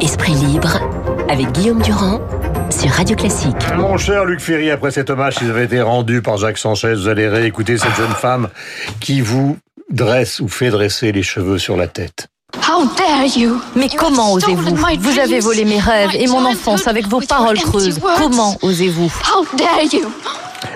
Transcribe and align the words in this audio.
Esprit 0.00 0.34
libre 0.34 0.78
avec 1.28 1.50
Guillaume 1.50 1.82
Durand 1.82 2.20
sur 2.70 2.90
Radio 2.90 3.16
Classique. 3.16 3.56
Mon 3.76 3.98
cher 3.98 4.26
Luc 4.26 4.38
Ferry, 4.38 4.70
après 4.70 4.92
cet 4.92 5.10
hommage 5.10 5.34
qui 5.34 5.46
avait 5.46 5.64
été 5.64 5.80
rendu 5.82 6.22
par 6.22 6.36
Jacques 6.36 6.58
Sanchez, 6.58 6.94
vous 6.94 7.08
allez 7.08 7.26
réécouter 7.26 7.76
cette 7.76 7.96
jeune 7.96 8.12
femme 8.12 8.48
qui 9.00 9.20
vous 9.20 9.56
dresse 9.90 10.38
ou 10.38 10.46
fait 10.46 10.70
dresser 10.70 11.10
les 11.10 11.24
cheveux 11.24 11.58
sur 11.58 11.76
la 11.76 11.88
tête. 11.88 12.28
Mais 13.74 13.88
comment 13.98 14.34
osez-vous? 14.34 14.76
Vous 15.00 15.18
avez 15.18 15.40
volé 15.40 15.64
mes 15.64 15.80
rêves 15.80 16.14
et 16.14 16.28
mon 16.28 16.44
enfance 16.44 16.86
avec 16.86 17.08
vos 17.08 17.22
paroles 17.22 17.58
creuses. 17.58 17.98
Comment 18.18 18.56
osez-vous? 18.62 19.12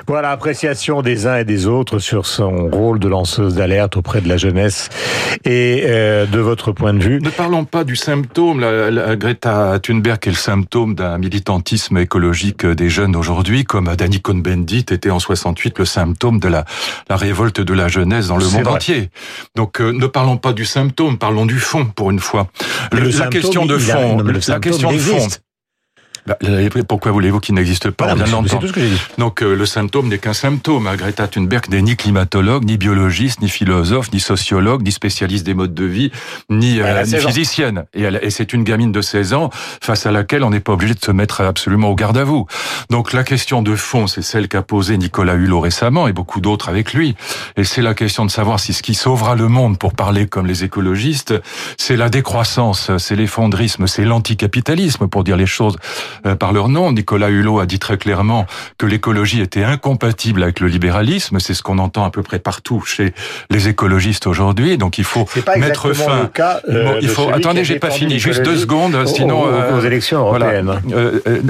Voilà, 0.07 0.30
appréciation 0.30 1.02
des 1.02 1.27
uns 1.27 1.39
et 1.39 1.45
des 1.45 1.66
autres 1.66 1.98
sur 1.98 2.27
son 2.27 2.68
rôle 2.70 2.98
de 2.98 3.09
lanceuse 3.09 3.55
d'alerte 3.55 3.96
auprès 3.96 4.20
de 4.20 4.29
la 4.29 4.37
jeunesse 4.37 4.88
et 5.45 5.84
euh, 5.87 6.27
de 6.27 6.38
votre 6.38 6.73
point 6.73 6.95
de 6.95 7.02
vue. 7.02 7.20
Ne 7.20 7.30
parlons 7.30 7.64
pas 7.64 7.84
du 7.84 7.97
symptôme. 7.97 8.61
La, 8.61 8.91
la, 8.91 9.16
Greta 9.16 9.78
Thunberg 9.83 10.19
est 10.27 10.30
le 10.30 10.37
symptôme 10.37 10.95
d'un 10.95 11.19
militantisme 11.19 11.98
écologique 11.98 12.64
des 12.66 12.88
jeunes 12.88 13.16
aujourd'hui, 13.16 13.64
comme 13.64 13.95
Danny 13.97 14.20
Cohn-Bendit 14.20 14.87
était 14.91 15.11
en 15.11 15.19
68 15.19 15.78
le 15.78 15.84
symptôme 15.84 16.41
de 16.41 16.48
la, 16.48 16.64
la 17.09 17.16
révolte 17.16 17.61
de 17.61 17.75
la 17.75 17.89
jeunesse 17.89 18.28
dans 18.28 18.36
le 18.36 18.45
monde 18.47 18.62
vrai. 18.64 18.75
entier. 18.75 19.11
Donc 19.55 19.80
euh, 19.80 19.92
ne 19.92 20.06
parlons 20.06 20.36
pas 20.36 20.52
du 20.52 20.64
symptôme, 20.64 21.19
parlons 21.19 21.47
du 21.47 21.59
fond 21.59 21.84
pour 21.86 22.11
une 22.11 22.20
fois. 22.20 22.48
Le 22.92 23.00
la 23.05 23.12
symptôme, 23.12 23.30
question 23.30 23.66
de 23.66 23.77
a- 23.77 23.78
fond, 23.78 24.16
non, 24.19 24.23
le 24.25 24.33
la 24.48 24.61
question 24.61 24.92
de 24.92 24.98
fond. 24.98 25.28
Bah, 26.28 26.37
pourquoi 26.87 27.12
voulez-vous 27.12 27.41
qu'il 27.41 27.55
n'existe 27.55 27.91
pas? 27.91 28.14
Voilà, 28.14 28.36
On 28.36 28.42
vient 28.42 28.59
tout 28.59 28.69
ce 28.69 28.73
que 28.73 28.80
j'ai 28.80 28.91
dit. 28.91 29.00
Donc 29.16 29.42
euh, 29.42 29.55
le 29.55 29.66
symptôme 29.66 30.09
n'est 30.09 30.19
qu'un 30.19 30.34
symptôme. 30.34 30.88
Greta 30.96 31.27
Thunberg 31.27 31.69
n'est 31.70 31.82
ni 31.82 31.96
climatologue, 31.96 32.64
ni 32.64 32.77
biologiste, 32.77 33.41
ni 33.41 33.48
philosophe, 33.48 34.12
ni 34.12 34.20
sociologue, 34.20 34.83
ni 34.83 34.92
spécialiste 34.92 35.45
des 35.46 35.55
modes 35.55 35.74
de 35.74 35.84
vie, 35.84 36.12
ni, 36.50 36.80
euh, 36.80 37.03
ni 37.03 37.11
16 37.11 37.25
ans. 37.25 37.28
physicienne. 37.28 37.84
Et, 37.94 38.05
et 38.05 38.30
c'est 38.30 38.53
une 38.53 38.64
gamine 38.64 38.92
de 38.92 39.00
16 39.00 39.33
ans 39.33 39.50
face 39.80 40.06
à 40.06 40.12
laquelle 40.12 40.44
on 40.44 40.50
n'est 40.50 40.61
pas 40.61 40.72
obligé 40.72 40.94
de 40.94 41.05
se 41.05 41.12
mettre 41.12 41.41
absolument 41.41 41.88
au 41.88 41.94
garde 41.94 42.19
à 42.19 42.25
vous. 42.25 42.47
Donc 42.91 43.12
la 43.12 43.25
question 43.25 43.62
de 43.62 43.75
fond, 43.75 44.06
c'est 44.06 44.22
celle 44.22 44.48
qu'a 44.48 44.62
posée 44.62 44.98
Nicolas 44.98 45.34
Hulot 45.34 45.60
récemment 45.60 46.08
et 46.08 46.12
beaucoup 46.12 46.41
d'autres 46.41 46.69
avec 46.69 46.92
lui. 46.92 47.16
Et 47.56 47.64
c'est 47.64 47.83
la 47.83 47.94
question 47.94 48.25
de 48.27 48.31
savoir 48.31 48.60
si 48.60 48.72
ce 48.72 48.83
qui 48.83 48.94
sauvera 48.94 49.34
le 49.34 49.48
monde, 49.48 49.78
pour 49.78 49.94
parler 49.94 50.27
comme 50.27 50.47
les 50.47 50.64
écologistes, 50.64 51.34
c'est 51.78 51.97
la 51.97 52.08
décroissance, 52.08 52.91
c'est 52.98 53.16
l'effondrisme, 53.16 53.86
c'est 53.86 54.05
l'anticapitalisme, 54.05 55.08
pour 55.08 55.25
dire 55.25 55.36
les 55.36 55.47
choses 55.47 55.77
par 56.38 56.52
leur 56.52 56.69
nom. 56.69 56.92
Nicolas 56.92 57.28
Hulot 57.30 57.61
a 57.61 57.66
dit 57.66 57.78
très 57.78 57.98
clairement 57.98 58.47
que 58.78 58.86
l'écologie 58.86 59.41
était 59.41 59.64
incompatible 59.64 60.42
avec 60.42 60.60
le 60.60 60.69
libéralisme. 60.69 61.38
C'est 61.41 61.55
ce 61.55 61.62
qu'on 61.62 61.78
entend 61.78 62.05
à 62.05 62.10
peu 62.10 62.22
près 62.22 62.38
partout 62.38 62.83
chez 62.86 63.12
les 63.50 63.69
écologistes 63.69 64.27
aujourd'hui. 64.27 64.78
Donc 64.78 64.98
il 64.98 65.05
faut 65.05 65.25
pas 65.44 65.56
mettre 65.56 65.92
fin. 65.92 66.22
le 66.22 66.27
cas, 66.28 66.60
euh, 66.69 66.98
il 67.00 67.08
faut. 67.08 67.28
Attendez, 67.33 67.64
j'ai 67.64 67.78
pas 67.78 67.91
fini. 67.91 68.19
Juste 68.19 68.42
deux 68.42 68.56
secondes, 68.56 68.94
aux- 68.94 69.06
sinon. 69.06 69.42
aux- 69.44 69.48
euh, 69.48 69.78
aux 69.78 69.84
élections 69.84 70.28
voilà. 70.28 70.47
européennes. 70.60 70.80
Euh, 70.92 71.20
euh, 71.27 71.41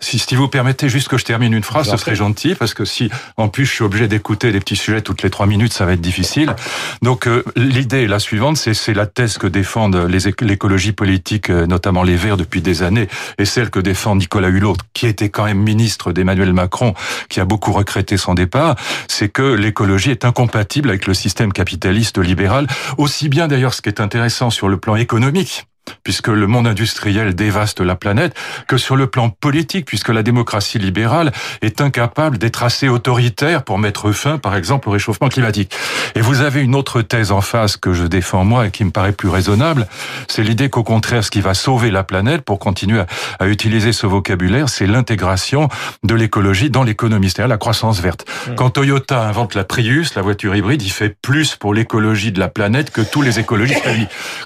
si, 0.00 0.18
si 0.18 0.34
vous 0.34 0.48
permettez 0.48 0.88
juste 0.88 1.08
que 1.08 1.18
je 1.18 1.24
termine 1.24 1.52
une 1.52 1.62
phrase, 1.62 1.90
ce 1.90 1.96
serait 1.96 2.14
gentil, 2.14 2.54
parce 2.54 2.74
que 2.74 2.84
si 2.84 3.10
en 3.36 3.48
plus 3.48 3.66
je 3.66 3.72
suis 3.72 3.84
obligé 3.84 4.08
d'écouter 4.08 4.52
des 4.52 4.60
petits 4.60 4.76
sujets 4.76 5.00
toutes 5.02 5.22
les 5.22 5.30
trois 5.30 5.46
minutes, 5.46 5.72
ça 5.72 5.84
va 5.86 5.92
être 5.92 6.00
difficile. 6.00 6.54
Donc 7.02 7.26
euh, 7.26 7.42
l'idée 7.56 8.04
est 8.04 8.06
la 8.08 8.18
suivante, 8.18 8.56
c'est 8.56 8.74
c'est 8.74 8.94
la 8.94 9.06
thèse 9.06 9.38
que 9.38 9.46
défendent 9.46 9.96
les 10.08 10.28
éc- 10.28 10.44
l'écologie 10.44 10.92
politique, 10.92 11.50
euh, 11.50 11.66
notamment 11.66 12.02
les 12.02 12.16
Verts 12.16 12.36
depuis 12.36 12.60
des 12.62 12.82
années, 12.82 13.08
et 13.38 13.44
celle 13.44 13.70
que 13.70 13.80
défend 14.00 14.16
Nicolas 14.16 14.48
Hulot, 14.48 14.76
qui 14.94 15.06
était 15.06 15.28
quand 15.28 15.44
même 15.44 15.58
ministre 15.58 16.12
d'Emmanuel 16.12 16.54
Macron, 16.54 16.94
qui 17.28 17.38
a 17.38 17.44
beaucoup 17.44 17.70
regretté 17.70 18.16
son 18.16 18.32
départ, 18.32 18.74
c'est 19.08 19.28
que 19.28 19.42
l'écologie 19.42 20.10
est 20.10 20.24
incompatible 20.24 20.88
avec 20.88 21.06
le 21.06 21.12
système 21.12 21.52
capitaliste 21.52 22.16
libéral, 22.16 22.66
aussi 22.96 23.28
bien 23.28 23.46
d'ailleurs 23.46 23.74
ce 23.74 23.82
qui 23.82 23.90
est 23.90 24.00
intéressant 24.00 24.48
sur 24.48 24.70
le 24.70 24.78
plan 24.78 24.96
économique 24.96 25.66
puisque 26.02 26.28
le 26.28 26.46
monde 26.46 26.66
industriel 26.66 27.34
dévaste 27.34 27.80
la 27.80 27.94
planète, 27.94 28.34
que 28.68 28.76
sur 28.76 28.96
le 28.96 29.06
plan 29.06 29.30
politique, 29.30 29.86
puisque 29.86 30.08
la 30.08 30.22
démocratie 30.22 30.78
libérale 30.78 31.32
est 31.62 31.80
incapable 31.80 32.38
d'être 32.38 32.62
assez 32.62 32.88
autoritaire 32.88 33.62
pour 33.62 33.78
mettre 33.78 34.12
fin, 34.12 34.38
par 34.38 34.56
exemple, 34.56 34.88
au 34.88 34.92
réchauffement 34.92 35.28
climatique. 35.28 35.74
Et 36.14 36.20
vous 36.20 36.40
avez 36.40 36.62
une 36.62 36.74
autre 36.74 37.02
thèse 37.02 37.32
en 37.32 37.40
face 37.40 37.76
que 37.76 37.92
je 37.92 38.04
défends 38.04 38.44
moi 38.44 38.66
et 38.66 38.70
qui 38.70 38.84
me 38.84 38.90
paraît 38.90 39.12
plus 39.12 39.28
raisonnable, 39.28 39.86
c'est 40.28 40.42
l'idée 40.42 40.68
qu'au 40.68 40.82
contraire, 40.82 41.24
ce 41.24 41.30
qui 41.30 41.40
va 41.40 41.54
sauver 41.54 41.90
la 41.90 42.04
planète, 42.04 42.42
pour 42.42 42.58
continuer 42.58 43.00
à, 43.00 43.06
à 43.38 43.46
utiliser 43.46 43.92
ce 43.92 44.06
vocabulaire, 44.06 44.68
c'est 44.68 44.86
l'intégration 44.86 45.68
de 46.02 46.14
l'écologie 46.14 46.70
dans 46.70 46.82
l'économie, 46.82 47.30
c'est-à-dire 47.30 47.48
la 47.48 47.58
croissance 47.58 48.00
verte. 48.00 48.26
Quand 48.56 48.70
Toyota 48.70 49.22
invente 49.22 49.54
la 49.54 49.64
Prius, 49.64 50.14
la 50.14 50.22
voiture 50.22 50.54
hybride, 50.54 50.82
il 50.82 50.90
fait 50.90 51.16
plus 51.22 51.56
pour 51.56 51.74
l'écologie 51.74 52.32
de 52.32 52.40
la 52.40 52.48
planète 52.48 52.90
que 52.90 53.00
tous 53.00 53.22
les 53.22 53.38
écologistes. 53.38 53.82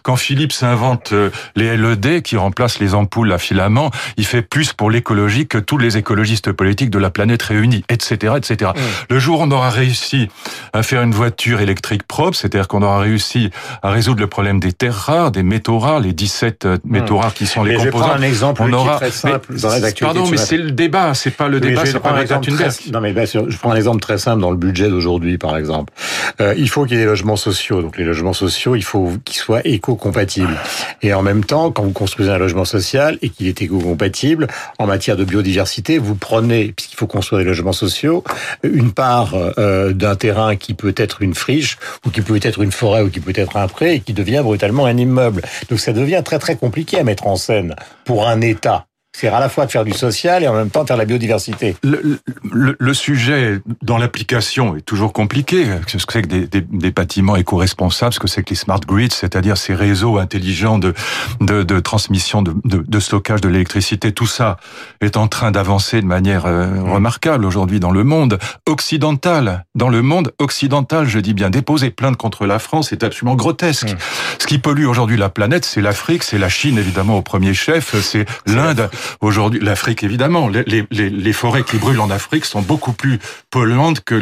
Quand 0.03 0.17
Philips 0.17 0.63
invente 0.63 1.13
les 1.57 1.77
LED 1.77 2.23
qui 2.23 2.37
remplacent 2.37 2.79
les 2.81 2.95
ampoules 2.95 3.33
à 3.33 3.39
filament, 3.39 3.91
il 4.17 4.25
fait 4.27 4.43
plus 4.43 4.73
pour 4.73 4.91
l'écologie 4.91 5.47
que 5.47 5.59
tous 5.59 5.79
les 5.79 5.97
écologistes 5.97 6.53
politiques 6.53 6.91
de 6.91 6.99
la 6.99 7.11
planète 7.11 7.43
réunis, 7.43 7.85
etc., 7.89 8.35
etc. 8.37 8.71
Le 9.11 9.19
jour 9.19 9.41
où 9.41 9.43
on 9.45 9.51
aura 9.51 9.71
réussi 9.71 10.29
à 10.73 10.83
faire 10.83 11.03
une 11.03 11.13
voiture 11.13 11.61
électrique 11.61 12.03
propre, 12.07 12.37
c'est-à-dire 12.37 12.69
qu'on 12.69 12.83
aura 12.83 12.99
réussi 13.01 13.51
à 13.83 13.91
résoudre 13.91 14.21
le 14.21 14.27
problème 14.27 14.61
des 14.61 14.73
terres 14.73 14.95
rares, 14.95 15.31
des 15.31 15.43
métaux 15.43 15.79
rares, 15.79 16.01
les 16.01 16.13
17 16.13 16.65
euh, 16.65 16.79
métaux 16.85 17.19
rares 17.19 17.35
qui 17.35 17.47
sont 17.47 17.63
les 17.63 17.73
Mais 17.73 17.79
je 17.79 17.85
vais 17.85 17.91
composants. 17.91 18.09
prendre 18.11 18.23
un 18.23 18.27
exemple 18.27 18.63
on 18.63 18.67
qui 18.67 18.73
est 18.73 18.75
aura 18.77 18.97
très 18.97 19.11
simple 19.11 19.47
Mais- 19.51 19.61
dans 19.61 19.75
les 19.75 19.93
Pardon, 20.01 20.27
mais 20.31 20.37
ce 20.37 20.47
c'est 20.47 20.57
le 20.57 20.71
débat, 20.71 21.15
c'est 21.15 21.31
pas 21.31 21.49
le 21.49 21.61
débat, 21.61 21.85
je 21.85 21.93
c'est 21.93 22.01
pas 22.01 22.11
un 22.11 22.25
très- 22.25 22.91
Non, 22.93 23.01
mais 23.01 23.13
bien 23.13 23.27
sûr, 23.27 23.51
je 23.51 23.57
prends 23.59 23.71
un 23.71 23.77
exemple 23.77 24.01
très 24.01 24.19
simple 24.19 24.41
dans 24.41 24.51
le 24.51 24.57
budget 24.57 24.89
d'aujourd'hui, 24.89 25.39
par 25.39 25.57
exemple. 25.57 25.93
Euh, 26.41 26.55
il 26.57 26.69
faut 26.69 26.85
qu'il 26.85 26.97
y 26.97 27.01
ait 27.01 27.05
des 27.05 27.09
logements 27.09 27.37
sociaux. 27.37 27.81
Donc, 27.83 27.97
les 27.97 28.05
logements 28.05 28.33
sociaux, 28.33 28.75
il 28.77 28.83
faut 28.83 29.13
qu'ils 29.25 29.37
soient 29.37 29.61
éco-compatibles. 29.67 30.55
Et 31.03 31.14
en 31.15 31.23
même 31.23 31.45
temps, 31.45 31.71
quand 31.71 31.83
vous 31.83 31.93
construisez 31.93 32.31
un 32.31 32.39
logement 32.39 32.65
social 32.65 33.19
et 33.23 33.31
qu'il 33.31 33.47
est 33.47 33.63
éco-compatible, 33.63 34.47
en 34.79 34.87
matière 34.87 35.17
de 35.17 35.25
biodiversité, 35.25 35.99
vous 35.99 36.15
prenez, 36.15 36.73
puisqu'il 36.73 36.97
faut 36.97 37.07
construire 37.07 37.41
des 37.41 37.45
logements 37.45 37.73
sociaux, 37.73 38.25
une 38.63 38.93
part 38.93 39.35
euh, 39.59 39.93
d'un 39.93 40.17
terrain 40.17 40.57
qui 40.57 40.75
peut 40.75 40.95
être 40.97 41.23
une 41.23 41.35
friche, 41.35 41.79
ou 42.07 42.11
qui 42.11 42.21
peut 42.21 42.39
être 42.43 42.61
une 42.61 42.73
forêt, 42.73 43.03
ou 43.03 43.11
qui 43.11 43.21
peut 43.21 43.33
être 43.35 43.57
un 43.57 43.69
pré, 43.69 43.95
et 43.95 44.01
qui 44.01 44.13
devient 44.13 44.41
brutalement 44.43 44.87
un 44.87 44.97
immeuble. 44.97 45.43
Donc, 45.71 45.81
ça 45.81 45.93
devient 45.93 46.23
très, 46.25 46.39
très 46.39 46.57
compliqué 46.57 46.99
à 46.99 47.05
mettre 47.05 47.27
en 47.27 47.37
scène 47.37 47.75
pour 48.05 48.29
un 48.29 48.41
État. 48.41 48.87
C'est 49.17 49.29
à 49.29 49.39
la 49.39 49.49
fois 49.49 49.65
de 49.65 49.71
faire 49.71 49.85
du 49.85 49.93
social 49.93 50.43
et 50.43 50.49
en 50.49 50.55
même 50.55 50.71
temps 50.71 50.83
de 50.83 50.89
faire 50.89 50.97
la 50.97 51.05
biodiversité. 51.05 51.77
Le, 51.85 52.19
le, 52.51 52.75
le 52.77 52.95
sujet 52.95 53.61
dans 53.81 53.97
l'application 53.97 54.75
est 54.75 54.81
toujours 54.81 55.13
compliqué. 55.13 55.67
Ce 55.87 56.05
que 56.05 56.13
c'est 56.13 56.23
que 56.23 56.27
des, 56.27 56.47
des, 56.49 56.63
des 56.63 56.91
bâtiments 56.91 57.37
éco-responsables, 57.37 58.13
ce 58.13 58.19
que 58.19 58.27
c'est 58.27 58.43
que 58.43 58.51
les 58.51 58.57
smart 58.57 58.81
grids, 58.81 59.13
c'est-à-dire 59.13 59.57
ces 59.57 59.73
réseaux 59.73 60.19
intelligents 60.19 60.79
de, 60.79 60.95
de, 61.41 61.63
de 61.63 61.79
transmission, 61.79 62.43
de, 62.43 62.55
de, 62.65 62.79
de 62.85 63.01
stockage 63.01 63.41
de 63.41 63.49
l'électricité, 63.49 64.11
tout 64.11 64.27
ça 64.27 64.57
est 65.01 65.17
en 65.17 65.29
train 65.29 65.53
d'avancer 65.53 66.01
de 66.01 66.07
manière 66.07 66.47
euh, 66.47 66.83
remarquable 66.83 67.45
aujourd'hui 67.45 67.79
dans 67.79 67.93
le 67.93 68.03
monde 68.03 68.41
occidental. 68.67 69.65
Dans 69.77 69.91
le 69.91 70.03
monde 70.03 70.33
occidental, 70.41 71.07
je 71.07 71.21
dis 71.21 71.35
bien, 71.35 71.51
déposer 71.51 71.91
plainte 71.91 72.17
contre 72.17 72.47
la 72.47 72.59
France 72.59 72.93
est 72.93 73.05
absolument 73.05 73.37
grotesque. 73.37 73.95
Ce 74.41 74.47
qui 74.49 74.59
pollue 74.59 74.87
aujourd'hui 74.87 75.17
la 75.17 75.29
planète, 75.29 75.65
c'est 75.65 75.83
l'Afrique, 75.83 76.25
c'est 76.25 76.39
la 76.39 76.49
Chine 76.49 76.79
évidemment 76.79 77.17
au 77.17 77.23
premier 77.23 77.55
chef, 77.55 77.95
c'est 78.01 78.27
l'Inde. 78.47 78.91
Aujourd'hui, 79.21 79.61
l'Afrique, 79.61 80.03
évidemment, 80.03 80.49
les, 80.49 80.65
les, 80.67 81.11
les, 81.11 81.33
forêts 81.33 81.63
qui 81.63 81.77
brûlent 81.77 82.01
en 82.01 82.11
Afrique 82.11 82.45
sont 82.45 82.63
beaucoup 82.63 82.93
plus 82.93 83.19
polluantes 83.51 84.01
que 84.01 84.15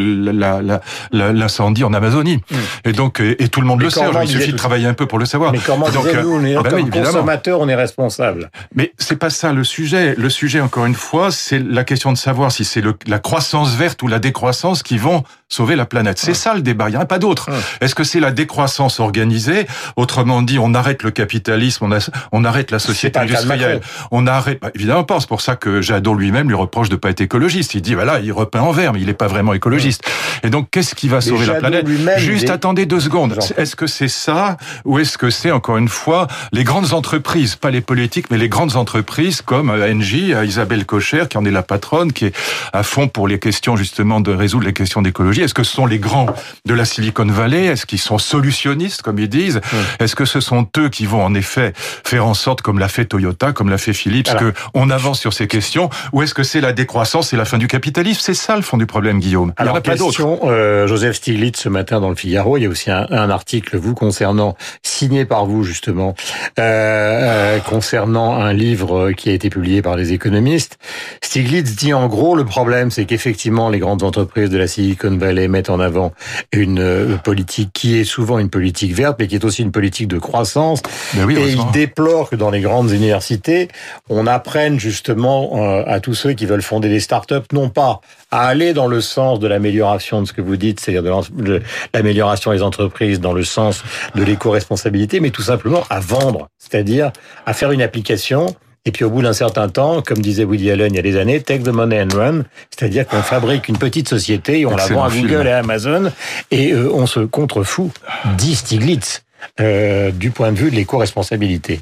l'incendie 1.12 1.84
en 1.84 1.92
Amazonie. 1.92 2.36
Mmh. 2.36 2.56
Et 2.84 2.92
donc, 2.92 3.20
et, 3.20 3.42
et, 3.42 3.48
tout 3.48 3.60
le 3.60 3.66
monde 3.66 3.78
mais 3.78 3.84
le 3.84 3.90
sait. 3.90 4.00
Il 4.22 4.28
suffit 4.28 4.52
de 4.52 4.56
travailler 4.56 4.86
un 4.86 4.94
peu 4.94 5.06
pour 5.06 5.18
le 5.18 5.24
savoir. 5.24 5.52
Mais 5.52 5.58
comment 5.58 5.90
donc, 5.90 6.06
nous, 6.22 6.32
on 6.32 6.44
est, 6.44 6.54
bah, 6.54 6.70
comme 6.70 6.82
oui, 6.82 6.90
consommateurs, 6.90 7.60
on 7.60 7.68
est 7.68 7.74
responsable. 7.74 8.50
Mais 8.74 8.92
c'est 8.98 9.16
pas 9.16 9.30
ça 9.30 9.52
le 9.52 9.64
sujet. 9.64 10.14
Le 10.16 10.30
sujet, 10.30 10.60
encore 10.60 10.86
une 10.86 10.94
fois, 10.94 11.30
c'est 11.30 11.58
la 11.58 11.84
question 11.84 12.12
de 12.12 12.18
savoir 12.18 12.52
si 12.52 12.64
c'est 12.64 12.82
la 13.06 13.18
croissance 13.18 13.74
verte 13.74 14.02
ou 14.02 14.08
la 14.08 14.18
décroissance 14.18 14.82
qui 14.82 14.98
vont 14.98 15.24
sauver 15.48 15.76
la 15.76 15.86
planète. 15.86 16.18
C'est 16.18 16.34
ça 16.34 16.54
le 16.54 16.62
débat. 16.62 16.88
Il 16.88 16.92
n'y 16.92 16.96
en 16.96 17.02
a 17.02 17.06
pas 17.06 17.18
d'autre. 17.18 17.50
Est-ce 17.80 17.94
que 17.94 18.04
c'est 18.04 18.20
la 18.20 18.30
décroissance 18.30 19.00
organisée? 19.00 19.66
Autrement 19.96 20.42
dit, 20.42 20.58
on 20.58 20.74
arrête 20.74 21.02
le 21.02 21.10
capitalisme, 21.10 21.84
on, 21.84 21.92
a, 21.92 21.98
on 22.32 22.44
arrête 22.44 22.70
la 22.70 22.78
société 22.78 23.18
industrielle, 23.18 23.80
on 24.10 24.26
arrête. 24.26 24.60
Bah, 24.60 24.70
évidemment 24.74 25.04
pas. 25.04 25.20
C'est 25.20 25.28
pour 25.28 25.40
ça 25.40 25.56
que 25.56 25.80
Jadot 25.80 26.14
lui-même 26.14 26.48
lui 26.48 26.54
reproche 26.54 26.88
de 26.88 26.96
pas 26.96 27.10
être 27.10 27.20
écologiste. 27.20 27.74
Il 27.74 27.82
dit 27.82 27.94
voilà, 27.94 28.20
il 28.20 28.32
repeint 28.32 28.60
en 28.60 28.72
vert, 28.72 28.92
mais 28.92 29.00
il 29.00 29.06
n'est 29.06 29.14
pas 29.14 29.28
vraiment 29.28 29.52
écologiste. 29.52 30.02
Et 30.42 30.50
donc, 30.50 30.68
qu'est-ce 30.70 30.94
qui 30.94 31.08
va 31.08 31.20
sauver 31.20 31.46
la 31.46 31.54
planète 31.54 31.86
Juste 32.18 32.46
des... 32.46 32.50
attendez 32.50 32.86
deux 32.86 33.00
secondes. 33.00 33.38
Est-ce 33.56 33.76
que 33.76 33.86
c'est 33.86 34.08
ça 34.08 34.56
ou 34.84 34.98
est-ce 34.98 35.18
que 35.18 35.30
c'est 35.30 35.50
encore 35.50 35.76
une 35.76 35.88
fois 35.88 36.26
les 36.52 36.64
grandes 36.64 36.92
entreprises, 36.92 37.56
pas 37.56 37.70
les 37.70 37.80
politiques, 37.80 38.30
mais 38.30 38.38
les 38.38 38.48
grandes 38.48 38.76
entreprises 38.76 39.42
comme 39.42 39.70
Engie, 39.70 40.32
Isabelle 40.44 40.84
Cocher, 40.84 41.24
qui 41.28 41.38
en 41.38 41.44
est 41.44 41.50
la 41.50 41.62
patronne, 41.62 42.12
qui 42.12 42.26
est 42.26 42.36
à 42.72 42.82
fond 42.82 43.08
pour 43.08 43.28
les 43.28 43.38
questions 43.38 43.76
justement 43.76 44.20
de 44.20 44.32
résoudre 44.32 44.66
les 44.66 44.72
questions 44.72 45.02
d'écologie? 45.02 45.42
Est-ce 45.42 45.54
que 45.54 45.64
ce 45.64 45.74
sont 45.74 45.86
les 45.86 45.98
grands 45.98 46.26
de 46.66 46.74
la 46.74 46.84
Silicon 46.84 47.26
Valley? 47.26 47.66
Est-ce 47.66 47.86
qu'ils 47.86 48.00
sont 48.00 48.18
solutionnistes, 48.18 49.02
comme 49.02 49.18
ils 49.18 49.28
disent? 49.28 49.60
Est-ce 50.00 50.16
que 50.16 50.24
ce 50.24 50.40
sont 50.40 50.68
eux 50.78 50.88
qui 50.88 51.06
vont 51.06 51.24
en 51.24 51.34
effet 51.34 51.72
faire 51.76 52.26
en 52.26 52.34
sorte, 52.34 52.62
comme 52.62 52.78
l'a 52.78 52.88
fait 52.88 53.04
Toyota, 53.04 53.52
comme 53.52 53.68
l'a 53.68 53.78
fait 53.78 53.92
Philips, 53.92 54.28
Alors, 54.28 54.52
que 54.52 54.52
on 54.74 54.90
avance 54.90 55.20
sur 55.20 55.32
ces 55.32 55.46
questions, 55.46 55.90
ou 56.12 56.22
est-ce 56.22 56.34
que 56.34 56.42
c'est 56.42 56.60
la 56.60 56.72
décroissance 56.72 57.32
et 57.32 57.36
la 57.36 57.44
fin 57.44 57.58
du 57.58 57.66
capitalisme? 57.66 58.20
C'est 58.22 58.34
ça 58.34 58.56
le 58.56 58.62
fond 58.62 58.76
du 58.76 58.86
problème, 58.86 59.20
Guillaume. 59.20 59.52
Alors, 59.56 59.76
il 59.76 59.82
question, 59.82 60.40
euh, 60.44 60.86
Joseph 60.86 61.16
Stiglitz, 61.16 61.60
ce 61.60 61.68
matin 61.68 62.00
dans 62.00 62.08
le 62.08 62.14
Figaro, 62.14 62.56
il 62.56 62.62
y 62.62 62.66
a 62.66 62.68
aussi 62.68 62.90
un, 62.90 63.06
un 63.10 63.30
article, 63.30 63.76
vous, 63.76 63.94
concernant, 63.94 64.56
signé 64.82 65.24
par 65.24 65.46
vous, 65.46 65.64
justement, 65.64 66.14
euh, 66.58 66.62
euh, 66.62 67.58
concernant 67.60 68.34
un 68.34 68.52
livre 68.52 69.12
qui 69.12 69.30
a 69.30 69.32
été 69.32 69.50
publié 69.50 69.82
par 69.82 69.96
les 69.96 70.12
économistes. 70.12 70.78
Stiglitz 71.22 71.74
dit, 71.76 71.92
en 71.92 72.08
gros, 72.08 72.34
le 72.36 72.44
problème, 72.44 72.90
c'est 72.90 73.04
qu'effectivement, 73.04 73.68
les 73.68 73.78
grandes 73.78 74.02
entreprises 74.02 74.50
de 74.50 74.58
la 74.58 74.66
Silicon 74.66 75.16
Valley 75.16 75.48
mettent 75.48 75.70
en 75.70 75.80
avant 75.80 76.12
une 76.52 76.80
euh, 76.80 77.16
politique 77.16 77.70
qui 77.72 77.98
est 77.98 78.04
souvent 78.04 78.38
une 78.38 78.50
politique 78.50 78.94
verte, 78.94 79.16
mais 79.18 79.26
qui 79.26 79.34
est 79.34 79.44
aussi 79.44 79.62
une 79.62 79.72
politique 79.72 80.08
de 80.08 80.18
croissance. 80.18 80.80
Oui, 81.16 81.36
et 81.36 81.50
il 81.50 81.70
déplore 81.72 82.30
que 82.30 82.36
dans 82.36 82.50
les 82.50 82.60
grandes 82.60 82.90
universités, 82.90 83.68
on 84.08 84.26
apprenne 84.52 84.78
justement 84.78 85.50
euh, 85.54 85.82
à 85.86 85.98
tous 85.98 86.12
ceux 86.12 86.34
qui 86.34 86.44
veulent 86.44 86.62
fonder 86.62 86.90
des 86.90 87.00
startups, 87.00 87.48
non 87.54 87.70
pas 87.70 88.02
à 88.30 88.48
aller 88.48 88.74
dans 88.74 88.86
le 88.86 89.00
sens 89.00 89.40
de 89.40 89.46
l'amélioration 89.46 90.20
de 90.20 90.26
ce 90.26 90.34
que 90.34 90.42
vous 90.42 90.58
dites, 90.58 90.78
c'est-à-dire 90.78 91.22
de 91.32 91.62
l'amélioration 91.94 92.52
des 92.52 92.60
entreprises 92.60 93.18
dans 93.18 93.32
le 93.32 93.44
sens 93.44 93.82
de 94.14 94.22
l'éco-responsabilité, 94.22 95.20
mais 95.20 95.30
tout 95.30 95.40
simplement 95.40 95.84
à 95.88 96.00
vendre, 96.00 96.48
c'est-à-dire 96.58 97.12
à 97.46 97.54
faire 97.54 97.72
une 97.72 97.80
application 97.80 98.54
et 98.84 98.92
puis 98.92 99.04
au 99.04 99.10
bout 99.10 99.22
d'un 99.22 99.32
certain 99.32 99.70
temps, 99.70 100.02
comme 100.02 100.18
disait 100.18 100.44
Woody 100.44 100.70
Allen 100.70 100.92
il 100.92 100.96
y 100.96 100.98
a 100.98 101.02
des 101.02 101.16
années, 101.16 101.40
take 101.40 101.62
the 101.62 101.68
money 101.68 102.02
and 102.02 102.14
run, 102.14 102.42
c'est-à-dire 102.68 103.06
qu'on 103.06 103.22
fabrique 103.22 103.68
une 103.68 103.78
petite 103.78 104.08
société 104.10 104.60
et 104.60 104.66
on 104.66 104.76
la 104.76 104.86
vend 104.86 105.04
à 105.04 105.08
Google 105.08 105.46
et 105.46 105.52
à 105.52 105.60
Amazon 105.60 106.12
et 106.50 106.72
euh, 106.72 106.92
on 106.92 107.06
se 107.06 107.20
contrefout, 107.20 107.90
dit 108.36 108.54
Stiglitz, 108.54 109.24
euh, 109.60 110.10
du 110.10 110.30
point 110.30 110.52
de 110.52 110.58
vue 110.58 110.70
de 110.70 110.76
l'éco-responsabilité. 110.76 111.80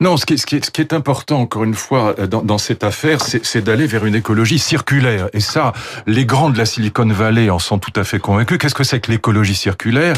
Non, 0.00 0.16
ce 0.16 0.26
qui, 0.26 0.34
est, 0.34 0.36
ce, 0.36 0.46
qui 0.46 0.56
est, 0.56 0.64
ce 0.64 0.70
qui 0.70 0.80
est 0.82 0.92
important, 0.92 1.40
encore 1.40 1.64
une 1.64 1.74
fois, 1.74 2.14
euh, 2.18 2.26
dans, 2.26 2.42
dans 2.42 2.58
cette 2.58 2.84
affaire, 2.84 3.20
c'est 3.22 3.64
d'aller 3.64 3.86
vers 3.86 4.04
une 4.04 4.14
écologie 4.14 4.58
circulaire. 4.58 5.28
Et 5.32 5.40
ça, 5.40 5.72
les 6.06 6.26
grands 6.26 6.50
de 6.50 6.58
la 6.58 6.66
Silicon 6.66 7.06
Valley 7.06 7.48
en 7.48 7.58
sont 7.58 7.78
tout 7.78 7.92
à 7.96 8.04
fait 8.04 8.18
convaincus. 8.18 8.58
Qu'est-ce 8.58 8.74
que 8.74 8.84
c'est 8.84 9.00
que 9.00 9.10
l'écologie 9.10 9.54
circulaire? 9.54 10.14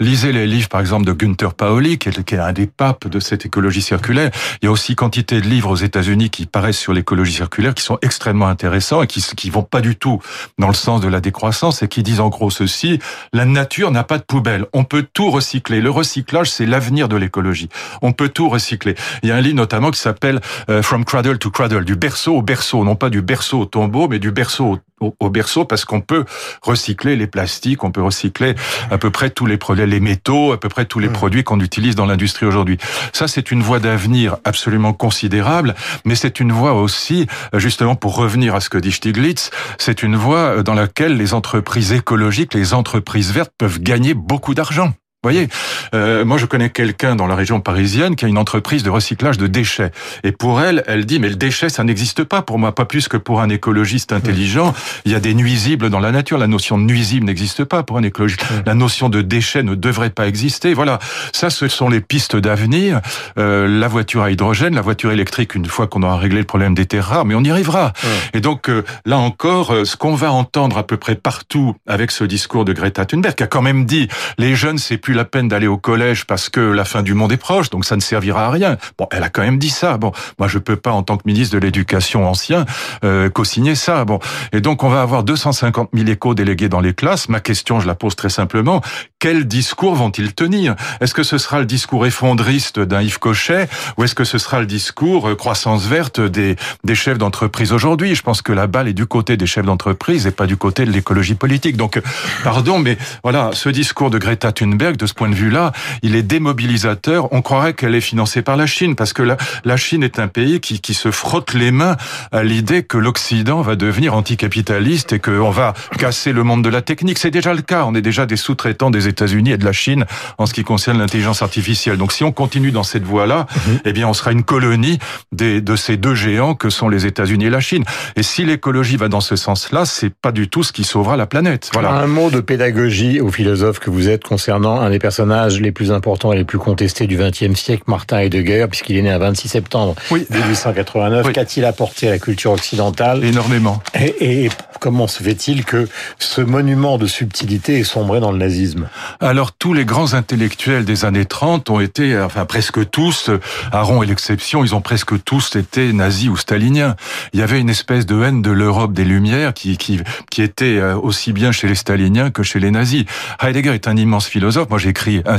Lisez 0.00 0.32
les 0.32 0.46
livres, 0.46 0.68
par 0.68 0.80
exemple, 0.80 1.04
de 1.04 1.12
Günther 1.12 1.52
Paoli, 1.54 1.98
qui 1.98 2.08
est, 2.08 2.24
qui 2.24 2.34
est, 2.34 2.38
un 2.38 2.52
des 2.52 2.66
papes 2.66 3.06
de 3.06 3.20
cette 3.20 3.44
écologie 3.44 3.82
circulaire. 3.82 4.30
Il 4.62 4.66
y 4.66 4.68
a 4.68 4.70
aussi 4.70 4.94
quantité 4.94 5.40
de 5.40 5.46
livres 5.46 5.70
aux 5.70 5.76
États-Unis 5.76 6.30
qui 6.30 6.46
paraissent 6.46 6.78
sur 6.78 6.94
l'écologie 6.94 7.34
circulaire, 7.34 7.74
qui 7.74 7.82
sont 7.82 7.98
extrêmement 8.00 8.48
intéressants 8.48 9.02
et 9.02 9.06
qui, 9.06 9.22
qui 9.36 9.50
vont 9.50 9.62
pas 9.62 9.80
du 9.80 9.96
tout 9.96 10.20
dans 10.58 10.68
le 10.68 10.74
sens 10.74 11.00
de 11.00 11.08
la 11.08 11.20
décroissance 11.20 11.82
et 11.82 11.88
qui 11.88 12.02
disent 12.02 12.20
en 12.20 12.28
gros 12.28 12.50
ceci, 12.50 12.98
la 13.32 13.44
nature 13.44 13.90
n'a 13.90 14.04
pas 14.04 14.18
de 14.18 14.24
poubelle. 14.24 14.66
On 14.72 14.84
peut 14.84 15.06
tout 15.12 15.30
recycler. 15.30 15.80
Le 15.80 15.90
recyclage, 15.90 16.50
c'est 16.50 16.66
l'avenir 16.66 17.08
de 17.08 17.16
l'écologie. 17.16 17.68
On 18.00 18.12
peut 18.12 18.28
tout 18.28 18.48
recycler. 18.48 18.94
Il 19.22 19.28
y 19.28 19.32
a 19.32 19.36
un 19.36 19.40
livre 19.40 19.56
notamment 19.56 19.90
qui 19.90 20.00
s'appelle 20.00 20.40
euh, 20.70 20.82
From 20.82 21.04
Cradle 21.04 21.38
to 21.38 21.50
Cradle, 21.50 21.84
du 21.84 21.96
berceau 21.96 22.36
au 22.36 22.42
berceau, 22.42 22.84
non 22.84 22.96
pas 22.96 23.10
du 23.10 23.22
berceau 23.22 23.60
au 23.60 23.64
tombeau, 23.64 24.08
mais 24.08 24.18
du 24.18 24.30
berceau 24.30 24.78
au, 25.00 25.30
berceau, 25.30 25.64
parce 25.64 25.84
qu'on 25.84 26.00
peut 26.00 26.24
recycler 26.62 27.14
les 27.14 27.28
plastiques, 27.28 27.84
on 27.84 27.92
peut 27.92 28.02
recycler 28.02 28.54
à 28.90 28.98
peu 28.98 29.10
près 29.10 29.30
tous 29.30 29.46
les 29.46 29.56
produits, 29.56 29.86
les 29.86 30.00
métaux, 30.00 30.52
à 30.52 30.58
peu 30.58 30.68
près 30.68 30.86
tous 30.86 30.98
les 30.98 31.08
mmh. 31.08 31.12
produits 31.12 31.44
qu'on 31.44 31.60
utilise 31.60 31.94
dans 31.94 32.06
l'industrie 32.06 32.46
aujourd'hui. 32.46 32.78
Ça, 33.12 33.28
c'est 33.28 33.52
une 33.52 33.62
voie 33.62 33.78
d'avenir 33.78 34.36
absolument 34.44 34.92
considérable, 34.92 35.74
mais 36.04 36.16
c'est 36.16 36.40
une 36.40 36.50
voie 36.50 36.72
aussi, 36.72 37.26
justement, 37.54 37.94
pour 37.94 38.16
revenir 38.16 38.54
à 38.54 38.60
ce 38.60 38.70
que 38.70 38.78
dit 38.78 38.92
Stiglitz, 38.92 39.50
c'est 39.78 40.02
une 40.02 40.16
voie 40.16 40.62
dans 40.62 40.74
laquelle 40.74 41.16
les 41.16 41.32
entreprises 41.32 41.92
écologiques, 41.92 42.54
les 42.54 42.74
entreprises 42.74 43.32
vertes 43.32 43.52
peuvent 43.56 43.80
gagner 43.80 44.14
beaucoup 44.14 44.54
d'argent. 44.54 44.92
Vous 45.24 45.30
voyez, 45.32 45.48
euh, 45.96 46.24
moi 46.24 46.38
je 46.38 46.46
connais 46.46 46.70
quelqu'un 46.70 47.16
dans 47.16 47.26
la 47.26 47.34
région 47.34 47.60
parisienne 47.60 48.14
qui 48.14 48.24
a 48.24 48.28
une 48.28 48.38
entreprise 48.38 48.84
de 48.84 48.90
recyclage 48.90 49.36
de 49.36 49.48
déchets. 49.48 49.90
Et 50.22 50.30
pour 50.30 50.60
elle, 50.60 50.84
elle 50.86 51.06
dit, 51.06 51.18
mais 51.18 51.28
le 51.28 51.34
déchet, 51.34 51.70
ça 51.70 51.82
n'existe 51.82 52.22
pas 52.22 52.40
pour 52.40 52.56
moi, 52.60 52.72
pas 52.72 52.84
plus 52.84 53.08
que 53.08 53.16
pour 53.16 53.40
un 53.40 53.48
écologiste 53.48 54.12
intelligent. 54.12 54.72
Il 55.04 55.10
y 55.10 55.16
a 55.16 55.20
des 55.20 55.34
nuisibles 55.34 55.90
dans 55.90 55.98
la 55.98 56.12
nature. 56.12 56.38
La 56.38 56.46
notion 56.46 56.78
de 56.78 56.84
nuisible 56.84 57.26
n'existe 57.26 57.64
pas 57.64 57.82
pour 57.82 57.98
un 57.98 58.04
écologiste. 58.04 58.44
La 58.64 58.74
notion 58.74 59.08
de 59.08 59.20
déchet 59.20 59.64
ne 59.64 59.74
devrait 59.74 60.10
pas 60.10 60.28
exister. 60.28 60.72
Voilà, 60.72 61.00
ça, 61.32 61.50
ce 61.50 61.66
sont 61.66 61.88
les 61.88 62.00
pistes 62.00 62.36
d'avenir. 62.36 63.00
Euh, 63.40 63.66
la 63.66 63.88
voiture 63.88 64.22
à 64.22 64.30
hydrogène, 64.30 64.76
la 64.76 64.82
voiture 64.82 65.10
électrique, 65.10 65.56
une 65.56 65.66
fois 65.66 65.88
qu'on 65.88 66.04
aura 66.04 66.18
réglé 66.18 66.38
le 66.38 66.46
problème 66.46 66.76
des 66.76 66.86
terres 66.86 67.06
rares, 67.06 67.24
mais 67.24 67.34
on 67.34 67.42
y 67.42 67.50
arrivera. 67.50 67.92
Et 68.34 68.40
donc, 68.40 68.70
euh, 68.70 68.84
là 69.04 69.18
encore, 69.18 69.72
euh, 69.72 69.84
ce 69.84 69.96
qu'on 69.96 70.14
va 70.14 70.30
entendre 70.30 70.78
à 70.78 70.86
peu 70.86 70.96
près 70.96 71.16
partout 71.16 71.74
avec 71.88 72.12
ce 72.12 72.22
discours 72.22 72.64
de 72.64 72.72
Greta 72.72 73.04
Thunberg, 73.04 73.34
qui 73.34 73.42
a 73.42 73.48
quand 73.48 73.62
même 73.62 73.84
dit, 73.84 74.06
les 74.38 74.54
jeunes, 74.54 74.78
c'est 74.78 74.96
plus 74.96 75.07
la 75.14 75.24
peine 75.24 75.48
d'aller 75.48 75.66
au 75.66 75.78
collège 75.78 76.26
parce 76.26 76.48
que 76.48 76.60
la 76.60 76.84
fin 76.84 77.02
du 77.02 77.14
monde 77.14 77.32
est 77.32 77.36
proche, 77.36 77.70
donc 77.70 77.84
ça 77.84 77.96
ne 77.96 78.00
servira 78.00 78.46
à 78.46 78.50
rien. 78.50 78.76
Bon, 78.96 79.06
elle 79.10 79.22
a 79.22 79.28
quand 79.28 79.42
même 79.42 79.58
dit 79.58 79.70
ça. 79.70 79.96
Bon, 79.98 80.12
moi 80.38 80.48
je 80.48 80.58
peux 80.58 80.76
pas 80.76 80.92
en 80.92 81.02
tant 81.02 81.16
que 81.16 81.22
ministre 81.26 81.54
de 81.54 81.60
l'Éducation 81.60 82.28
ancien 82.28 82.64
euh, 83.04 83.30
co-signer 83.30 83.74
ça. 83.74 84.04
Bon, 84.04 84.18
et 84.52 84.60
donc 84.60 84.82
on 84.82 84.88
va 84.88 85.02
avoir 85.02 85.22
250 85.22 85.90
000 85.92 86.08
échos 86.08 86.34
délégués 86.34 86.68
dans 86.68 86.80
les 86.80 86.94
classes. 86.94 87.28
Ma 87.28 87.40
question, 87.40 87.80
je 87.80 87.86
la 87.86 87.94
pose 87.94 88.16
très 88.16 88.28
simplement 88.28 88.80
quel 89.20 89.48
discours 89.48 89.96
vont-ils 89.96 90.32
tenir? 90.32 90.76
Est-ce 91.00 91.12
que 91.12 91.24
ce 91.24 91.38
sera 91.38 91.58
le 91.58 91.66
discours 91.66 92.06
effondriste 92.06 92.78
d'un 92.78 93.02
Yves 93.02 93.18
Cochet 93.18 93.68
ou 93.96 94.04
est-ce 94.04 94.14
que 94.14 94.24
ce 94.24 94.38
sera 94.38 94.60
le 94.60 94.66
discours 94.66 95.28
euh, 95.28 95.34
croissance 95.34 95.86
verte 95.86 96.20
des, 96.20 96.56
des 96.84 96.94
chefs 96.94 97.18
d'entreprise 97.18 97.72
aujourd'hui? 97.72 98.14
Je 98.14 98.22
pense 98.22 98.42
que 98.42 98.52
la 98.52 98.68
balle 98.68 98.86
est 98.86 98.92
du 98.92 99.06
côté 99.06 99.36
des 99.36 99.46
chefs 99.46 99.64
d'entreprise 99.64 100.26
et 100.26 100.30
pas 100.30 100.46
du 100.46 100.56
côté 100.56 100.84
de 100.84 100.92
l'écologie 100.92 101.34
politique. 101.34 101.76
Donc, 101.76 102.00
pardon, 102.44 102.78
mais 102.78 102.96
voilà, 103.24 103.50
ce 103.54 103.68
discours 103.68 104.10
de 104.10 104.18
Greta 104.18 104.52
Thunberg, 104.52 104.96
de 104.96 105.06
ce 105.06 105.14
point 105.14 105.28
de 105.28 105.34
vue-là, 105.34 105.72
il 106.02 106.14
est 106.14 106.22
démobilisateur. 106.22 107.32
On 107.32 107.42
croirait 107.42 107.74
qu'elle 107.74 107.96
est 107.96 108.00
financée 108.00 108.42
par 108.42 108.56
la 108.56 108.66
Chine, 108.66 108.94
parce 108.94 109.12
que 109.12 109.22
la, 109.22 109.36
la 109.64 109.76
Chine 109.76 110.04
est 110.04 110.20
un 110.20 110.28
pays 110.28 110.60
qui, 110.60 110.80
qui 110.80 110.94
se 110.94 111.10
frotte 111.10 111.54
les 111.54 111.72
mains 111.72 111.96
à 112.30 112.44
l'idée 112.44 112.84
que 112.84 112.98
l'Occident 112.98 113.62
va 113.62 113.74
devenir 113.74 114.14
anticapitaliste 114.14 115.12
et 115.12 115.18
qu'on 115.18 115.50
va 115.50 115.74
casser 115.98 116.32
le 116.32 116.44
monde 116.44 116.62
de 116.62 116.68
la 116.68 116.82
technique. 116.82 117.18
C'est 117.18 117.30
déjà 117.30 117.52
le 117.52 117.62
cas. 117.62 117.84
On 117.84 117.94
est 117.94 118.02
déjà 118.02 118.26
des 118.26 118.36
sous-traitants 118.36 118.90
des 118.90 119.07
États-Unis 119.08 119.52
et 119.52 119.58
de 119.58 119.64
la 119.64 119.72
Chine 119.72 120.04
en 120.38 120.46
ce 120.46 120.54
qui 120.54 120.64
concerne 120.64 120.98
l'intelligence 120.98 121.42
artificielle. 121.42 121.96
Donc 121.96 122.12
si 122.12 122.24
on 122.24 122.32
continue 122.32 122.70
dans 122.70 122.82
cette 122.82 123.04
voie-là, 123.04 123.46
mhm. 123.66 123.80
eh 123.84 123.92
bien 123.92 124.08
on 124.08 124.14
sera 124.14 124.32
une 124.32 124.44
colonie 124.44 124.98
des, 125.32 125.60
de 125.60 125.76
ces 125.76 125.96
deux 125.96 126.14
géants 126.14 126.54
que 126.54 126.70
sont 126.70 126.88
les 126.88 127.06
États-Unis 127.06 127.46
et 127.46 127.50
la 127.50 127.60
Chine. 127.60 127.84
Et 128.16 128.22
si 128.22 128.44
l'écologie 128.44 128.96
va 128.96 129.08
dans 129.08 129.20
ce 129.20 129.36
sens-là, 129.36 129.84
c'est 129.84 130.10
pas 130.10 130.32
du 130.32 130.48
tout 130.48 130.62
ce 130.62 130.72
qui 130.72 130.84
sauvera 130.84 131.16
la 131.16 131.26
planète. 131.26 131.70
Voilà. 131.72 131.92
Un 131.92 132.06
mot 132.06 132.30
de 132.30 132.40
pédagogie 132.40 133.20
aux 133.20 133.30
philosophes 133.30 133.78
que 133.78 133.90
vous 133.90 134.08
êtes 134.08 134.24
concernant 134.24 134.80
un 134.80 134.90
des 134.90 134.98
personnages 134.98 135.60
les 135.60 135.72
plus 135.72 135.92
importants 135.92 136.32
et 136.32 136.36
les 136.36 136.44
plus 136.44 136.58
contestés 136.58 137.06
du 137.06 137.16
XXe 137.16 137.54
siècle, 137.54 137.84
Martin 137.86 138.18
Heidegger, 138.18 138.66
puisqu'il 138.68 138.96
est 138.96 139.02
né 139.02 139.10
un 139.10 139.18
26 139.18 139.48
septembre 139.48 139.94
1889. 140.10 141.32
Qu'a-t-il 141.32 141.64
apporté 141.64 142.08
à 142.08 142.10
la 142.12 142.18
culture 142.18 142.52
occidentale 142.52 143.24
Énormément. 143.24 143.82
Et, 143.94 144.44
et 144.44 144.48
comment 144.78 145.06
se 145.06 145.22
fait-il 145.22 145.64
que 145.64 145.88
ce 146.18 146.40
monument 146.40 146.98
de 146.98 147.06
subtilité 147.06 147.78
est 147.78 147.84
sombré 147.84 148.20
dans 148.20 148.32
le 148.32 148.38
nazisme? 148.38 148.88
Alors 149.20 149.52
tous 149.52 149.74
les 149.74 149.84
grands 149.84 150.14
intellectuels 150.14 150.84
des 150.84 151.04
années 151.04 151.24
30 151.24 151.70
ont 151.70 151.80
été, 151.80 152.18
enfin 152.20 152.44
presque 152.44 152.88
tous, 152.90 153.30
Aaron 153.72 154.02
est 154.02 154.06
l'exception, 154.06 154.64
ils 154.64 154.74
ont 154.74 154.80
presque 154.80 155.22
tous 155.24 155.56
été 155.56 155.92
nazis 155.92 156.28
ou 156.28 156.36
staliniens. 156.36 156.96
Il 157.32 157.40
y 157.40 157.42
avait 157.42 157.60
une 157.60 157.70
espèce 157.70 158.06
de 158.06 158.22
haine 158.22 158.42
de 158.42 158.50
l'Europe 158.50 158.92
des 158.92 159.04
Lumières 159.04 159.54
qui, 159.54 159.76
qui, 159.76 160.42
était 160.42 160.78
euh, 160.78 160.96
aussi 160.96 161.32
bien 161.32 161.52
chez 161.52 161.66
les 161.66 161.74
staliniens 161.74 162.30
que 162.30 162.42
chez 162.42 162.60
les 162.60 162.70
nazis. 162.70 163.04
Heidegger 163.42 163.74
est 163.74 163.88
un 163.88 163.96
immense 163.96 164.26
philosophe. 164.26 164.70
Moi 164.70 164.78
j'ai 164.78 164.90
écrit 164.90 165.22
un, 165.26 165.36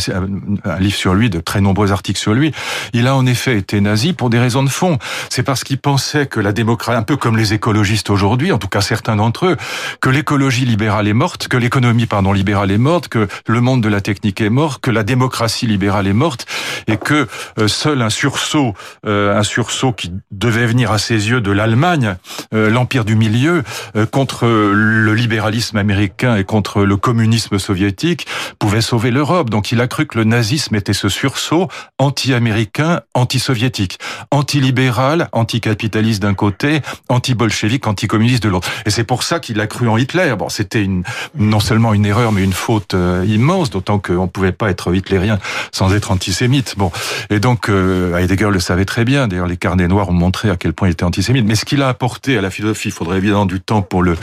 un, 0.66 0.80
livre 0.80 0.96
sur 0.96 1.14
lui, 1.14 1.30
de 1.30 1.40
très 1.40 1.62
nombreux 1.62 1.92
articles 1.92 2.20
sur 2.20 2.34
lui. 2.34 2.52
Il 2.94 3.08
a 3.08 3.16
en 3.16 3.26
effet 3.26 3.58
été 3.58 3.80
nazi 3.82 4.14
pour 4.14 4.30
des 4.30 4.40
raisons 4.40 4.64
de 4.64 4.70
fond. 4.70 4.98
C'est 5.30 5.44
parce 5.44 5.64
qu'il 5.64 5.78
pensait 5.78 6.26
que 6.26 6.40
la 6.40 6.52
démocratie, 6.52 6.98
un 6.98 7.04
peu 7.04 7.18
comme 7.18 7.38
les 7.38 7.54
écologistes 7.54 8.10
aujourd'hui, 8.10 8.52
en 8.52 8.58
tout 8.58 8.68
cas 8.68 8.82
certains 8.82 9.16
d'entre 9.16 9.29
eux, 9.44 9.58
que 10.02 10.10
l'écologie 10.10 10.66
libérale 10.66 11.08
est 11.08 11.14
morte, 11.14 11.48
que 11.48 11.58
l'économie 11.58 12.06
pardon 12.06 12.34
libérale 12.34 12.72
est 12.72 12.78
morte, 12.78 13.08
que 13.08 13.28
le 13.48 13.62
monde 13.62 13.82
de 13.82 13.90
la 13.90 14.02
technique 14.02 14.42
est 14.42 14.50
mort, 14.50 14.82
que 14.82 14.92
la 14.92 15.04
démocratie 15.04 15.68
libérale 15.68 16.08
est 16.08 16.14
morte, 16.14 16.46
et 16.88 16.98
que 16.98 17.28
euh, 17.60 17.68
seul 17.68 18.02
un 18.02 18.10
sursaut, 18.10 18.74
euh, 19.06 19.38
un 19.38 19.44
sursaut 19.44 19.94
qui 19.94 20.12
devait 20.32 20.66
venir 20.66 20.92
à 20.92 20.98
ses 20.98 21.30
yeux 21.30 21.42
de 21.42 21.52
l'Allemagne, 21.52 22.16
euh, 22.54 22.70
l'empire 22.70 23.06
du 23.06 23.16
milieu, 23.16 23.64
contre 24.12 24.46
le 24.48 25.14
libéralisme 25.14 25.78
américain 25.78 26.36
et 26.36 26.44
contre 26.44 26.84
le 26.84 26.98
communisme 26.98 27.60
soviétique, 27.60 28.28
pouvait 28.60 28.82
sauver 28.82 29.12
l'Europe. 29.12 29.50
Donc 29.50 29.72
il 29.72 29.82
a 29.82 29.88
cru 29.88 30.06
que 30.06 30.18
le 30.18 30.24
nazisme 30.24 30.76
était 30.76 30.94
ce 30.94 31.10
sursaut 31.10 31.68
anti-américain, 31.98 33.02
anti-soviétique, 33.14 34.00
anti-libéral, 34.32 35.30
anti-capitaliste 35.32 36.22
d'un 36.22 36.34
côté, 36.34 36.82
anti-bolchevique, 37.10 37.88
anti-communiste 37.88 38.44
de 38.44 38.50
l'autre. 38.50 38.70
Et 38.86 38.90
c'est 38.90 39.04
pour 39.04 39.19
pour 39.20 39.26
ça 39.26 39.42
qu'il 39.42 39.60
a 39.60 39.68
cru 39.68 39.90
en 39.90 39.98
Hitler. 39.98 40.34
Bon, 40.40 40.48
c'était 40.48 40.82
une, 40.82 41.04
non 41.36 41.60
seulement 41.60 41.94
une 41.94 42.06
erreur, 42.06 42.32
mais 42.32 42.42
une 42.42 42.54
faute 42.54 42.94
euh, 42.94 43.26
immense, 43.28 43.70
d'autant 43.70 44.00
qu'on 44.00 44.30
pouvait 44.30 44.54
pas 44.54 44.70
être 44.70 44.96
hitlérien 44.96 45.40
sans 45.74 45.94
être 45.94 46.12
antisémite. 46.12 46.76
Bon, 46.78 46.90
et 47.30 47.42
donc 47.42 47.68
euh, 47.68 48.16
Heidegger 48.16 48.50
le 48.50 48.62
savait 48.62 48.86
très 48.86 49.04
bien. 49.04 49.28
D'ailleurs, 49.28 49.48
les 49.48 49.58
carnets 49.58 49.90
noirs 49.90 50.08
ont 50.08 50.14
montré 50.14 50.50
à 50.50 50.56
quel 50.56 50.72
point 50.72 50.88
il 50.88 50.92
était 50.92 51.04
antisémite. 51.04 51.46
Mais 51.46 51.56
ce 51.56 51.66
qu'il 51.66 51.82
a 51.82 51.90
apporté 51.90 52.38
à 52.38 52.42
la 52.42 52.50
philosophie, 52.50 52.88
il 52.88 52.92
faudrait 52.94 53.18
évidemment 53.18 53.46
du 53.46 53.60
temps 53.60 53.82
pour 53.82 54.04
le 54.04 54.16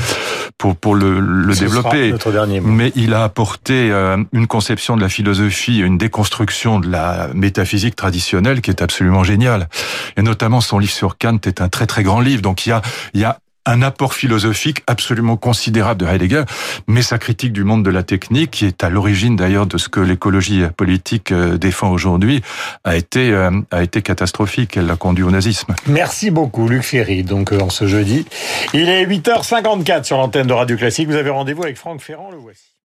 pour 0.56 0.76
pour 0.76 0.94
le, 0.94 1.20
le 1.20 1.54
développer. 1.54 2.12
Notre 2.12 2.32
dernier 2.32 2.60
mot. 2.60 2.72
Mais 2.72 2.90
il 2.96 3.12
a 3.12 3.22
apporté 3.22 3.90
euh, 3.92 4.16
une 4.32 4.46
conception 4.46 4.96
de 4.96 5.02
la 5.02 5.10
philosophie, 5.10 5.80
une 5.80 5.98
déconstruction 5.98 6.80
de 6.80 6.88
la 6.88 7.28
métaphysique 7.34 7.96
traditionnelle 7.96 8.62
qui 8.62 8.70
est 8.70 8.80
absolument 8.80 9.24
géniale. 9.24 9.68
Et 10.16 10.22
notamment 10.22 10.62
son 10.62 10.78
livre 10.78 10.94
sur 10.94 11.18
Kant 11.18 11.40
est 11.44 11.60
un 11.60 11.68
très 11.68 11.86
très 11.86 12.02
grand 12.02 12.20
livre. 12.20 12.40
Donc 12.40 12.64
il 12.64 12.70
y 12.70 12.72
a 12.72 12.80
il 13.12 13.20
y 13.20 13.24
a 13.24 13.40
un 13.66 13.82
apport 13.82 14.14
philosophique 14.14 14.82
absolument 14.86 15.36
considérable 15.36 16.00
de 16.00 16.06
Heidegger, 16.06 16.44
mais 16.86 17.02
sa 17.02 17.18
critique 17.18 17.52
du 17.52 17.64
monde 17.64 17.84
de 17.84 17.90
la 17.90 18.02
technique, 18.02 18.52
qui 18.52 18.64
est 18.64 18.82
à 18.82 18.90
l'origine 18.90 19.36
d'ailleurs 19.36 19.66
de 19.66 19.76
ce 19.76 19.88
que 19.88 20.00
l'écologie 20.00 20.62
politique 20.76 21.32
euh, 21.32 21.58
défend 21.58 21.90
aujourd'hui, 21.90 22.42
a 22.84 22.96
été 22.96 23.32
euh, 23.32 23.50
a 23.70 23.82
été 23.82 24.02
catastrophique. 24.02 24.76
Elle 24.76 24.86
l'a 24.86 24.96
conduit 24.96 25.24
au 25.24 25.30
nazisme. 25.30 25.74
Merci 25.86 26.30
beaucoup, 26.30 26.68
Luc 26.68 26.82
Ferry. 26.82 27.24
Donc 27.24 27.52
euh, 27.52 27.60
en 27.60 27.70
ce 27.70 27.86
jeudi, 27.86 28.24
il 28.72 28.88
est 28.88 29.04
8h54 29.04 30.04
sur 30.04 30.16
l'antenne 30.16 30.46
de 30.46 30.52
Radio 30.52 30.76
Classique. 30.76 31.08
Vous 31.08 31.16
avez 31.16 31.30
rendez-vous 31.30 31.64
avec 31.64 31.76
Franck 31.76 32.00
Ferrand. 32.00 32.30
Le 32.30 32.38
voici. 32.38 32.75